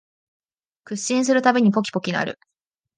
[0.83, 2.39] 屈伸するたびにポキポキ鳴る